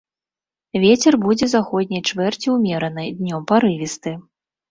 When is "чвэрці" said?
2.09-2.47